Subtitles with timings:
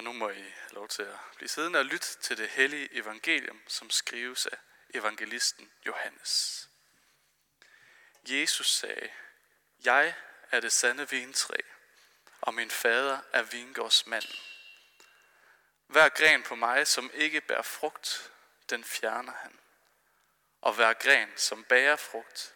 [0.00, 2.88] Og nu må I have lov til at blive siddende og lytte til det hellige
[2.92, 4.56] evangelium, som skrives af
[4.94, 6.68] evangelisten Johannes.
[8.28, 9.10] Jesus sagde,
[9.84, 10.14] Jeg
[10.50, 11.56] er det sande vintræ,
[12.40, 14.36] og min fader er vingårdsmanden.
[15.86, 18.32] Hver gren på mig, som ikke bærer frugt,
[18.70, 19.58] den fjerner han.
[20.60, 22.54] Og hver gren, som bærer frugt,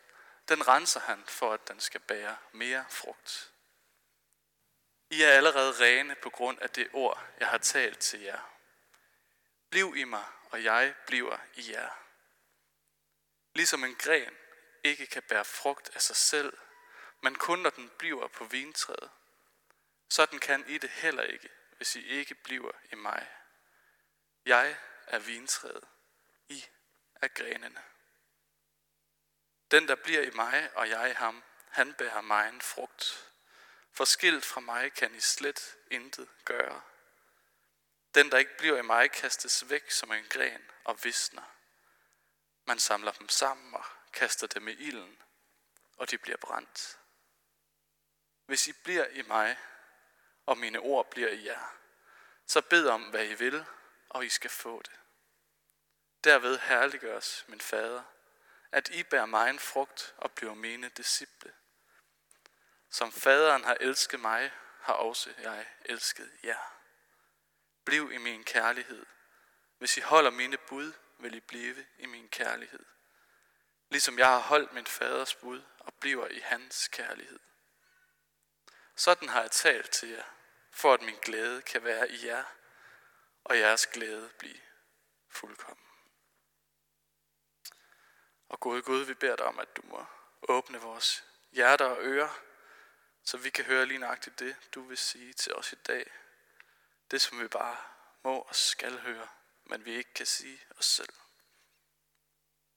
[0.48, 3.53] den renser han for, at den skal bære mere frugt.
[5.10, 8.50] I er allerede rene på grund af det ord, jeg har talt til jer.
[9.70, 11.90] Bliv i mig, og jeg bliver i jer.
[13.54, 14.36] Ligesom en gren
[14.84, 16.58] ikke kan bære frugt af sig selv,
[17.22, 19.10] men kun når den bliver på vintræet,
[20.08, 23.28] sådan kan I det heller ikke, hvis I ikke bliver i mig.
[24.44, 24.76] Jeg
[25.06, 25.84] er vintræet,
[26.48, 26.64] I
[27.14, 27.82] er grenene.
[29.70, 33.30] Den, der bliver i mig, og jeg i ham, han bærer mig en frugt.
[33.94, 36.82] For skilt fra mig kan I slet intet gøre.
[38.14, 41.42] Den, der ikke bliver i mig, kastes væk som en gren og visner.
[42.64, 45.22] Man samler dem sammen og kaster dem i ilden,
[45.96, 46.98] og de bliver brændt.
[48.46, 49.58] Hvis I bliver i mig,
[50.46, 51.76] og mine ord bliver i jer,
[52.46, 53.66] så bed om, hvad I vil,
[54.08, 55.00] og I skal få det.
[56.24, 58.02] Derved herliggøres min fader,
[58.72, 61.52] at I bærer mig en frugt og bliver mine disciple.
[62.94, 66.78] Som faderen har elsket mig, har også jeg elsket jer.
[67.84, 69.06] Bliv i min kærlighed.
[69.78, 72.84] Hvis I holder mine bud, vil I blive i min kærlighed.
[73.88, 77.38] Ligesom jeg har holdt min faders bud og bliver i hans kærlighed.
[78.96, 80.24] Sådan har jeg talt til jer,
[80.70, 82.44] for at min glæde kan være i jer,
[83.44, 84.60] og jeres glæde blive
[85.28, 85.86] fuldkommen.
[88.48, 90.06] Og gode Gud, vi beder dig om, at du må
[90.48, 92.53] åbne vores hjerter og ører,
[93.24, 96.10] så vi kan høre lige nøjagtigt det, du vil sige til os i dag.
[97.10, 97.76] Det, som vi bare
[98.22, 99.28] må og skal høre,
[99.64, 101.14] men vi ikke kan sige os selv.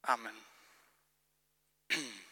[0.03, 0.45] Amen.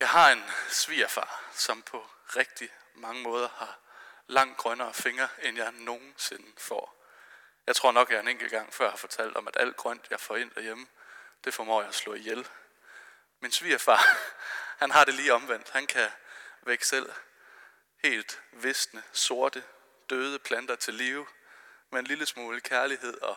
[0.00, 2.06] Jeg har en svigerfar, som på
[2.36, 3.78] rigtig mange måder har
[4.26, 7.04] langt grønnere fingre, end jeg nogensinde får.
[7.66, 10.06] Jeg tror nok, at jeg en enkelt gang før har fortalt om, at alt grønt,
[10.10, 10.86] jeg får ind derhjemme,
[11.44, 12.48] det formår jeg at slå ihjel.
[13.40, 14.00] Min svigerfar,
[14.82, 15.70] han har det lige omvendt.
[15.70, 16.10] Han kan
[16.62, 17.12] vække selv
[18.04, 19.64] helt visne, sorte,
[20.10, 21.26] døde planter til live,
[21.90, 23.36] med en lille smule kærlighed og,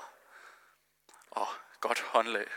[1.31, 1.47] og
[1.81, 2.47] godt håndlag.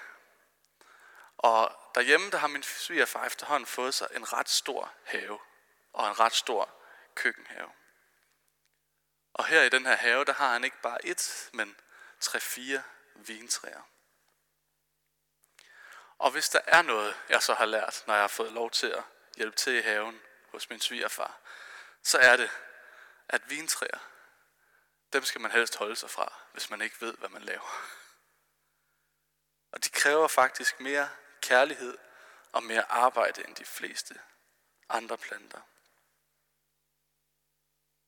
[1.38, 5.38] Og derhjemme, der har min svigerfar efterhånden fået sig en ret stor have
[5.92, 6.70] og en ret stor
[7.14, 7.70] køkkenhave.
[9.32, 11.76] Og her i den her have, der har han ikke bare et, men
[12.20, 12.82] tre-fire
[13.14, 13.82] vintræer.
[16.18, 18.86] Og hvis der er noget, jeg så har lært, når jeg har fået lov til
[18.86, 19.02] at
[19.36, 21.38] hjælpe til i haven hos min svigerfar,
[22.02, 22.50] så er det,
[23.28, 23.98] at vintræer,
[25.12, 27.82] dem skal man helst holde sig fra, hvis man ikke ved, hvad man laver.
[29.72, 31.08] Og de kræver faktisk mere
[31.40, 31.98] kærlighed
[32.52, 34.20] og mere arbejde end de fleste
[34.88, 35.60] andre planter.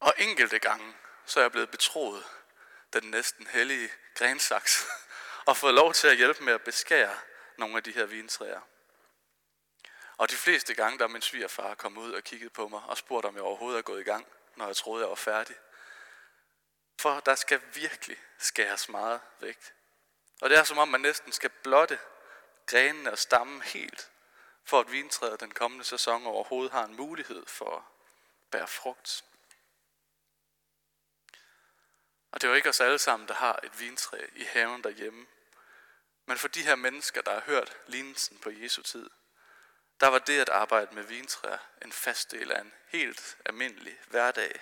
[0.00, 2.24] Og enkelte gange, så er jeg blevet betroet
[2.92, 4.86] den næsten hellige grensaks,
[5.46, 7.18] og fået lov til at hjælpe med at beskære
[7.60, 8.60] nogle af de her vintræer.
[10.16, 13.26] Og de fleste gange, der min svigerfar kom ud og kiggede på mig og spurgte,
[13.26, 14.26] om jeg overhovedet er gået i gang,
[14.56, 15.56] når jeg troede, jeg var færdig.
[17.00, 19.72] For der skal virkelig skæres meget væk.
[20.40, 21.98] Og det er som om, man næsten skal blotte
[22.66, 24.10] grenene og stammen helt,
[24.64, 27.82] for at vintræet den kommende sæson overhovedet har en mulighed for at
[28.50, 29.24] bære frugt.
[32.32, 35.26] Og det er jo ikke os alle sammen, der har et vintræ i haven derhjemme.
[36.30, 39.10] Men for de her mennesker, der har hørt lignelsen på Jesu tid,
[40.00, 44.60] der var det at arbejde med vintræer en fast del af en helt almindelig hverdag.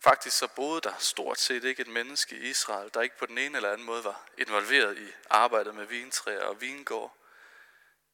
[0.00, 3.38] Faktisk så boede der stort set ikke et menneske i Israel, der ikke på den
[3.38, 7.16] ene eller anden måde var involveret i arbejdet med vintræer og vingård.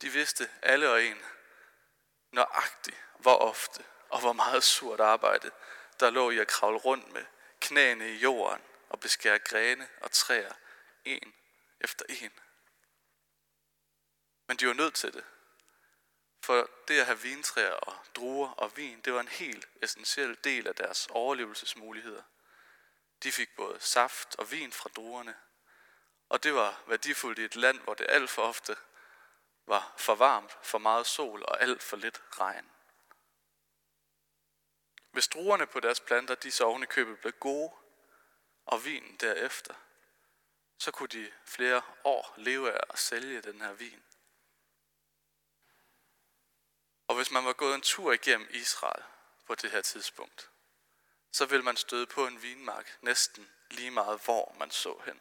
[0.02, 1.22] De vidste alle og en
[2.32, 5.50] nøjagtigt, hvor ofte og hvor meget surt arbejde,
[6.00, 7.24] der lå i at kravle rundt med
[7.60, 10.52] knæene i jorden og beskære grene og træer
[11.04, 11.34] en
[11.80, 12.32] efter en.
[14.46, 15.24] Men de var nødt til det.
[16.42, 20.68] For det at have vintræer og druer og vin, det var en helt essentiel del
[20.68, 22.22] af deres overlevelsesmuligheder.
[23.22, 25.34] De fik både saft og vin fra druerne,
[26.28, 28.76] og det var værdifuldt i et land, hvor det alt for ofte
[29.66, 32.70] var for varmt, for meget sol og alt for lidt regn.
[35.10, 37.72] Hvis druerne på deres planter, de så oven i købet blev gode,
[38.66, 39.74] og vinen derefter,
[40.80, 44.02] så kunne de flere år leve af at sælge den her vin.
[47.08, 49.02] Og hvis man var gået en tur igennem Israel
[49.46, 50.50] på det her tidspunkt,
[51.32, 55.20] så ville man støde på en vinmark næsten lige meget, hvor man så hen.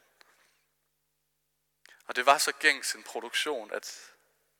[2.06, 4.14] Og det var så gængs en produktion at,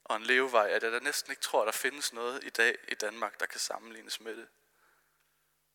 [0.04, 2.78] og en levevej, at jeg da næsten ikke tror, at der findes noget i dag
[2.88, 4.48] i Danmark, der kan sammenlignes med det.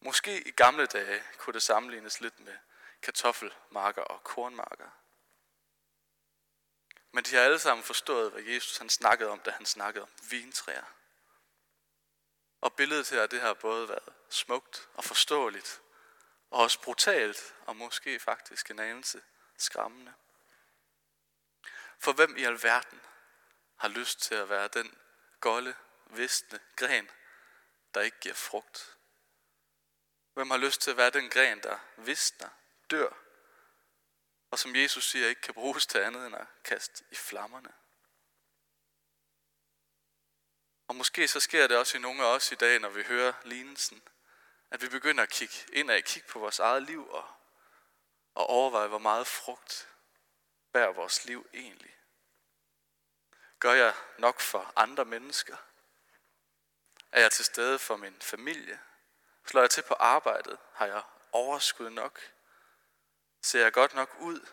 [0.01, 2.57] Måske i gamle dage kunne det sammenlignes lidt med
[3.03, 4.91] kartoffelmarker og kornmarker.
[7.15, 10.11] Men de har alle sammen forstået, hvad Jesus han snakkede om, da han snakkede om
[10.31, 10.85] vintræer.
[12.61, 15.83] Og billedet her, det har både været smukt og forståeligt,
[16.51, 19.23] og også brutalt, og måske faktisk en anelse
[19.57, 20.15] skræmmende.
[21.99, 23.01] For hvem i alverden
[23.77, 24.99] har lyst til at være den
[25.41, 25.75] golde,
[26.07, 27.11] visne gren,
[27.95, 28.97] der ikke giver frugt?
[30.33, 32.49] Hvem har lyst til at være den gren, der visner,
[32.91, 33.24] dør,
[34.55, 37.73] og som Jesus siger, ikke kan bruges til andet end at kaste i flammerne?
[40.89, 43.33] Og måske så sker det også i nogle af os i dag, når vi hører
[43.45, 44.03] lignelsen,
[44.71, 47.29] at vi begynder at kigge ind og kigge på vores eget liv og,
[48.35, 49.89] og overveje, hvor meget frugt
[50.73, 51.97] bærer vores liv egentlig.
[53.59, 55.57] Gør jeg nok for andre mennesker?
[57.13, 58.81] Er jeg til stede for min familie?
[59.47, 60.59] Slår jeg til på arbejdet?
[60.73, 61.03] Har jeg
[61.33, 62.34] overskud nok?
[63.45, 64.47] Ser jeg godt nok ud?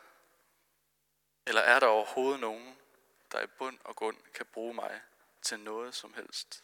[1.46, 2.78] Eller er der overhovedet nogen,
[3.32, 5.02] der i bund og grund kan bruge mig
[5.42, 6.64] til noget som helst?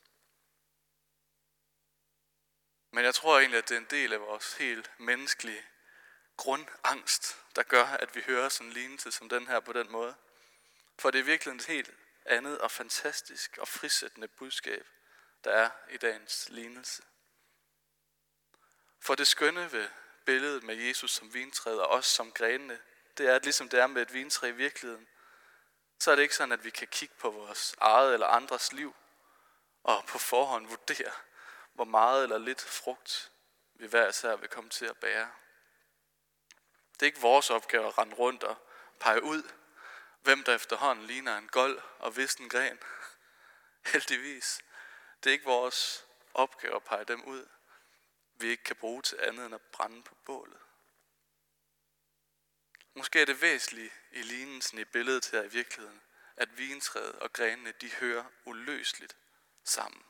[2.92, 5.66] Men jeg tror egentlig, at det er en del af vores helt menneskelige
[6.38, 10.16] grundangst, der gør, at vi hører sådan en lignelse som den her på den måde.
[11.00, 11.92] For det er virkelig et helt
[12.26, 14.88] andet og fantastisk og frisættende budskab,
[15.44, 17.04] der er i dagens lignelse.
[19.00, 19.90] For det skønne ved
[20.28, 22.80] billedet med Jesus som vintræet og os som grenene,
[23.18, 25.08] det er, at ligesom det er med et vintræ i virkeligheden,
[26.00, 28.96] så er det ikke sådan, at vi kan kigge på vores eget eller andres liv
[29.84, 31.12] og på forhånd vurdere,
[31.74, 33.32] hvor meget eller lidt frugt
[33.74, 35.32] vi hver især vil komme til at bære.
[36.94, 38.58] Det er ikke vores opgave at rende rundt og
[39.00, 39.44] pege ud,
[40.22, 42.80] hvem der efterhånden ligner en gold og visten gren.
[43.94, 44.60] Heldigvis.
[45.24, 47.48] Det er ikke vores opgave at pege dem ud,
[48.40, 50.60] vi ikke kan bruge til andet end at brænde på bålet.
[52.94, 56.02] Måske er det væsentlige i lignelsen i billedet her i virkeligheden,
[56.36, 59.18] at vintræet og grenene de hører uløseligt
[59.64, 60.04] sammen.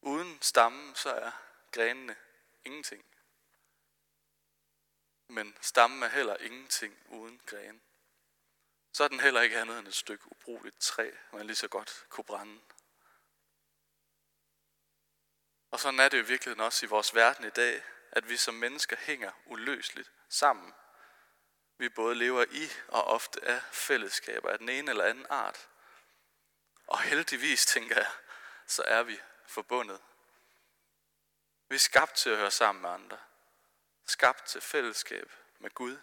[0.00, 1.30] Uden stammen, så er
[1.72, 2.16] grenene
[2.64, 3.04] ingenting.
[5.28, 7.80] Men stammen er heller ingenting uden grene.
[8.92, 12.06] Så er den heller ikke andet end et stykke ubrugeligt træ, man lige så godt
[12.08, 12.60] kunne brænde.
[15.70, 17.82] Og sådan er det jo i virkeligheden også i vores verden i dag,
[18.12, 20.74] at vi som mennesker hænger uløseligt sammen.
[21.78, 25.68] Vi både lever i og ofte er fællesskaber af den ene eller anden art.
[26.86, 28.10] Og heldigvis, tænker jeg,
[28.66, 30.00] så er vi forbundet.
[31.68, 33.18] Vi er skabt til at høre sammen med andre.
[34.06, 35.98] Skabt til fællesskab med Gud.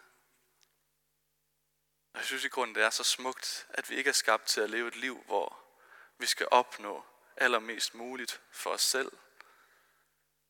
[2.14, 4.62] Og jeg synes i grunden, det er så smukt, at vi ikke er skabt til
[4.62, 5.60] at leve et liv, hvor
[6.18, 7.06] vi skal opnå
[7.38, 9.12] allermest muligt for os selv.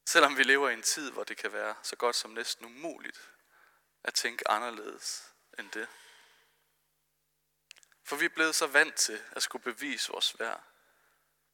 [0.06, 3.32] Selvom vi lever i en tid, hvor det kan være så godt som næsten umuligt
[4.04, 5.88] at tænke anderledes end det.
[8.04, 10.64] For vi er blevet så vant til at skulle bevise vores værd.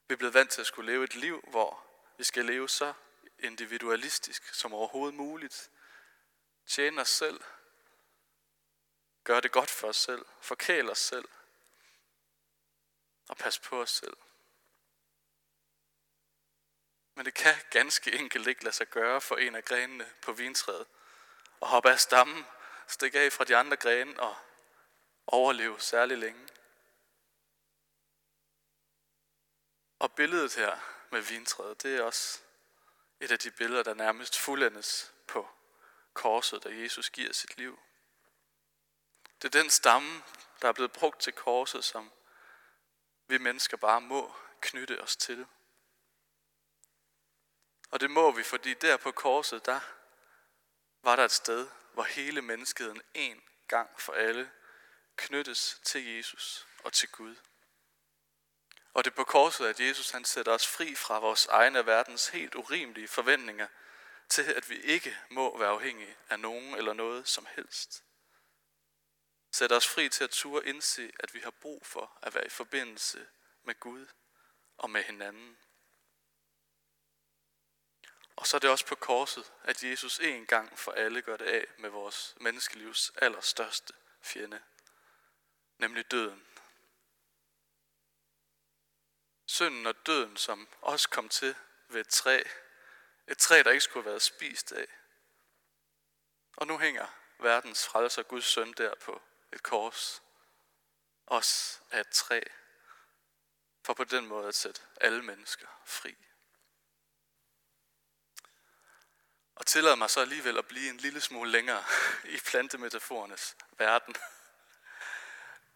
[0.08, 1.86] Vi er blevet vant til at skulle leve et liv, hvor
[2.18, 2.92] vi skal leve så
[3.38, 5.70] individualistisk som overhovedet muligt.
[6.66, 7.40] Tjene os selv.
[9.24, 10.26] Gøre det godt for os selv.
[10.40, 11.28] Forkæle os selv.
[13.28, 14.16] Og passe på os selv.
[17.14, 20.86] Men det kan ganske enkelt ikke lade sig gøre for en af grenene på vintræet
[21.62, 22.46] at hoppe af stammen,
[22.86, 24.36] stikke af fra de andre grene og
[25.26, 26.48] overleve særlig længe.
[29.98, 30.78] Og billedet her
[31.10, 32.40] med vintræet, det er også
[33.20, 35.48] et af de billeder, der nærmest fuldendes på
[36.14, 37.78] korset, da Jesus giver sit liv.
[39.42, 40.22] Det er den stamme,
[40.62, 42.12] der er blevet brugt til korset, som
[43.26, 45.46] vi mennesker bare må knytte os til.
[47.92, 49.80] Og det må vi, fordi der på korset, der
[51.02, 54.50] var der et sted, hvor hele menneskeheden en gang for alle
[55.16, 57.36] knyttes til Jesus og til Gud.
[58.94, 62.28] Og det er på korset, at Jesus han sætter os fri fra vores egne verdens
[62.28, 63.66] helt urimelige forventninger
[64.28, 68.04] til, at vi ikke må være afhængige af nogen eller noget som helst.
[69.52, 72.48] Sætter os fri til at ture indse, at vi har brug for at være i
[72.48, 73.26] forbindelse
[73.62, 74.06] med Gud
[74.78, 75.58] og med hinanden.
[78.42, 81.44] Og så er det også på korset, at Jesus en gang for alle gør det
[81.44, 84.62] af med vores menneskelivs allerstørste fjende,
[85.78, 86.46] nemlig døden.
[89.46, 91.54] Synden og døden, som også kom til
[91.88, 92.42] ved et træ,
[93.28, 94.86] Et træ, der ikke skulle have været spist af.
[96.56, 97.06] Og nu hænger
[97.38, 99.22] verdens frelser Guds søn der på
[99.52, 100.22] et kors.
[101.26, 102.40] os af et træ.
[103.84, 106.16] For på den måde at sætte alle mennesker fri.
[109.62, 111.84] Og tillader mig så alligevel at blive en lille smule længere
[112.34, 114.14] i plantemetaforernes verden.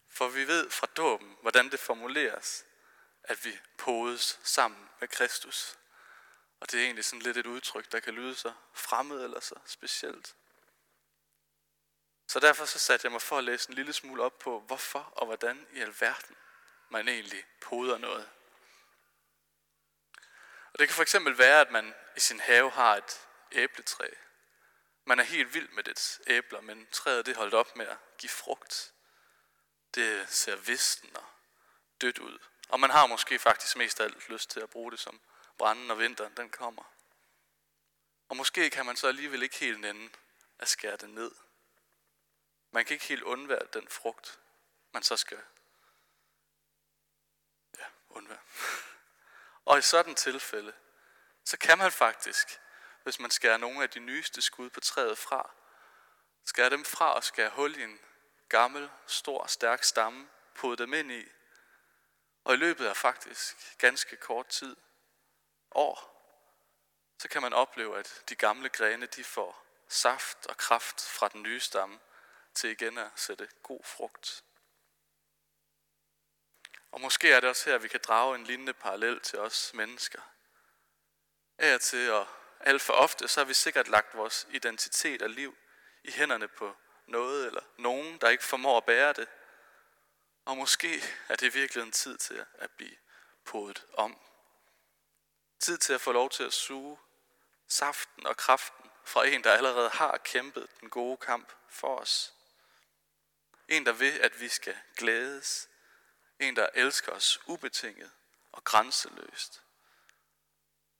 [0.09, 2.65] For vi ved fra dåben, hvordan det formuleres,
[3.23, 5.77] at vi podes sammen med Kristus.
[6.59, 9.55] Og det er egentlig sådan lidt et udtryk, der kan lyde så fremmed eller så
[9.65, 10.35] specielt.
[12.27, 14.99] Så derfor så satte jeg mig for at læse en lille smule op på, hvorfor
[14.99, 16.35] og hvordan i alverden
[16.89, 18.29] man egentlig poder noget.
[20.73, 24.09] Og det kan for eksempel være, at man i sin have har et æbletræ.
[25.05, 28.29] Man er helt vild med dets æbler, men træet det holdt op med at give
[28.29, 28.93] frugt.
[29.95, 31.25] Det ser visten og
[32.01, 32.39] dødt ud.
[32.69, 35.21] Og man har måske faktisk mest af alt lyst til at bruge det som
[35.57, 36.83] branden og vinteren, den kommer.
[38.29, 40.09] Og måske kan man så alligevel ikke helt nænde
[40.59, 41.31] at skære det ned.
[42.71, 44.39] Man kan ikke helt undvære den frugt,
[44.91, 45.41] man så skal
[47.79, 48.39] ja, undvære.
[49.65, 50.73] Og i sådan tilfælde,
[51.43, 52.59] så kan man faktisk,
[53.07, 55.51] hvis man skærer nogle af de nyeste skud på træet fra,
[56.45, 57.99] Skærer dem fra og skærer hul i en
[58.49, 61.25] gammel, stor, stærk stamme, putte dem ind i,
[62.43, 64.75] og i løbet af faktisk ganske kort tid,
[65.71, 66.23] år,
[67.19, 71.43] så kan man opleve, at de gamle grene de får saft og kraft fra den
[71.43, 71.99] nye stamme
[72.53, 74.43] til igen at sætte god frugt.
[76.91, 79.73] Og måske er det også her, at vi kan drage en lignende parallel til os
[79.73, 80.21] mennesker.
[81.57, 82.27] Af og til, at
[82.59, 85.57] alt for ofte, så har vi sikkert lagt vores identitet og liv
[86.03, 86.75] i hænderne på
[87.07, 89.27] noget eller nogen, der ikke formår at bære det.
[90.45, 92.95] Og måske er det virkelig en tid til at blive
[93.45, 94.19] podet om.
[95.59, 96.97] Tid til at få lov til at suge
[97.67, 102.33] saften og kraften fra en, der allerede har kæmpet den gode kamp for os.
[103.67, 105.69] En, der vil, at vi skal glædes.
[106.39, 108.11] En, der elsker os ubetinget
[108.51, 109.61] og grænseløst.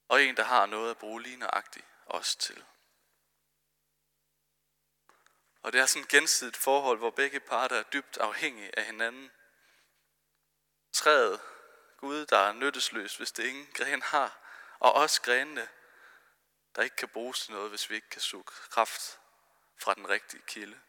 [0.08, 2.64] Og en, der har noget at bruge lige nøjagtigt os til.
[5.62, 9.30] Og det er sådan et gensidigt forhold, hvor begge parter er dybt afhængige af hinanden.
[10.92, 11.40] Træet,
[11.96, 14.38] Gud, der er nyttesløs, hvis det ingen gren har,
[14.78, 15.68] og også grenene,
[16.76, 19.20] der ikke kan bruges til noget, hvis vi ikke kan suge kraft
[19.76, 20.80] fra den rigtige kilde.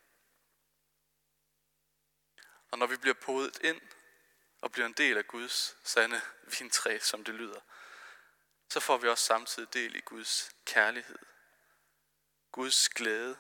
[2.72, 3.82] Og når vi bliver podet ind
[4.62, 6.22] og bliver en del af Guds sande
[6.60, 7.62] vintræ, som det lyder,
[8.70, 11.20] så får vi også samtidig del i Guds kærlighed,
[12.52, 13.38] Guds glæde,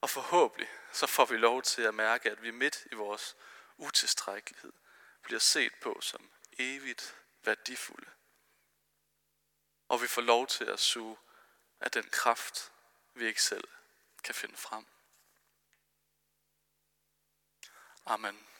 [0.00, 3.36] og forhåbentlig så får vi lov til at mærke, at vi midt i vores
[3.76, 4.72] utilstrækkelighed
[5.22, 8.10] bliver set på som evigt værdifulde.
[9.88, 11.16] Og vi får lov til at suge
[11.80, 12.72] af den kraft,
[13.14, 13.68] vi ikke selv
[14.24, 14.86] kan finde frem.
[18.06, 18.53] Amen.